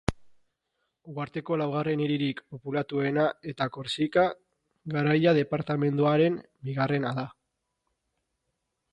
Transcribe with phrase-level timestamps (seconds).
[1.09, 4.23] Uharteko laugarren hiririk populatuena eta Korsika
[4.95, 6.39] Garaia departamenduaren
[6.69, 7.27] bigarrena da.